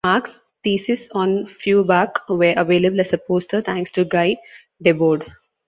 [0.03, 4.37] Marx's Theses on Feuerbach were available as a poster thanks to Guy
[4.83, 5.31] Debord.